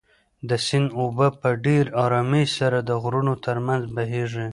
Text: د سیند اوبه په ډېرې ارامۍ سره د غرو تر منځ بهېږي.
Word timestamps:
د 0.49 0.51
سیند 0.65 0.89
اوبه 0.99 1.27
په 1.41 1.49
ډېرې 1.65 1.91
ارامۍ 2.05 2.45
سره 2.57 2.77
د 2.89 2.91
غرو 3.01 3.33
تر 3.45 3.57
منځ 3.67 3.83
بهېږي. 3.95 4.47